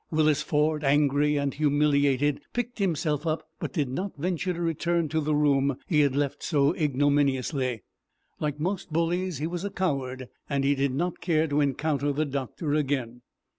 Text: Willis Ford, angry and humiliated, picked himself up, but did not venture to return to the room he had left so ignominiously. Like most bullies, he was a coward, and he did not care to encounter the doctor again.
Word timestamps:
Willis 0.09 0.41
Ford, 0.41 0.83
angry 0.83 1.37
and 1.37 1.53
humiliated, 1.53 2.41
picked 2.53 2.79
himself 2.79 3.27
up, 3.27 3.47
but 3.59 3.71
did 3.71 3.87
not 3.87 4.17
venture 4.17 4.51
to 4.51 4.59
return 4.59 5.07
to 5.09 5.21
the 5.21 5.35
room 5.35 5.77
he 5.85 5.99
had 5.99 6.15
left 6.15 6.41
so 6.41 6.73
ignominiously. 6.73 7.83
Like 8.39 8.59
most 8.59 8.91
bullies, 8.91 9.37
he 9.37 9.45
was 9.45 9.63
a 9.63 9.69
coward, 9.69 10.27
and 10.49 10.63
he 10.63 10.73
did 10.73 10.91
not 10.95 11.21
care 11.21 11.45
to 11.47 11.61
encounter 11.61 12.11
the 12.11 12.25
doctor 12.25 12.73
again. 12.73 13.21